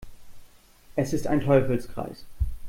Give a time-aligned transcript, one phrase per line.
[0.95, 2.25] Es ist ein Teufelskreis.